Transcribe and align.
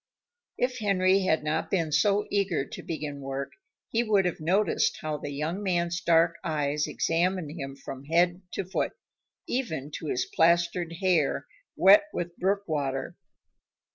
If 0.57 0.79
Henry 0.79 1.25
had 1.25 1.43
not 1.43 1.69
been 1.69 1.91
so 1.91 2.25
eager 2.31 2.65
to 2.65 2.81
begin 2.81 3.19
work, 3.21 3.51
he 3.89 4.01
would 4.01 4.25
have 4.25 4.39
noticed 4.39 4.97
how 5.03 5.17
the 5.19 5.29
young 5.29 5.61
man's 5.61 6.01
dark 6.01 6.37
eyes 6.43 6.87
examined 6.87 7.51
him 7.51 7.75
from 7.75 8.05
head 8.05 8.41
to 8.53 8.65
foot, 8.65 8.93
even 9.47 9.91
to 9.99 10.07
his 10.07 10.25
plastered 10.25 10.93
hair, 11.01 11.45
wet 11.75 12.05
with 12.13 12.35
brook 12.37 12.63
water. 12.67 13.15